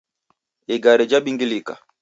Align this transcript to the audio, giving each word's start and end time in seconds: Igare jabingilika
Igare 0.75 1.03
jabingilika 1.11 1.73